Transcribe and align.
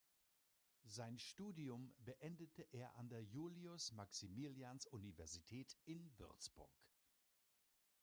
Sein 0.87 1.19
Studium 1.19 1.93
beendete 1.99 2.63
er 2.71 2.95
an 2.95 3.07
der 3.09 3.21
Julius-Maximilians-Universität 3.21 5.77
in 5.85 6.11
Würzburg. 6.17 6.71